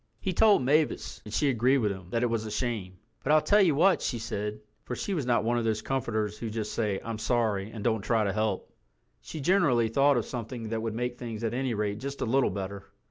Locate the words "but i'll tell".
3.21-3.61